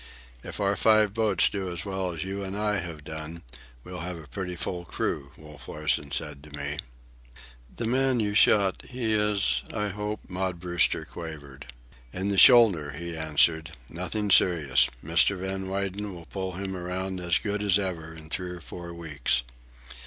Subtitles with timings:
[0.43, 3.43] "If our five boats do as well as you and I have done,
[3.83, 6.79] we'll have a pretty full crew," Wolf Larsen said to me.
[7.75, 11.67] "The man you shot—he is—I hope?" Maud Brewster quavered.
[12.11, 13.73] "In the shoulder," he answered.
[13.89, 15.37] "Nothing serious, Mr.
[15.37, 19.43] Van Weyden will pull him around as good as ever in three or four weeks."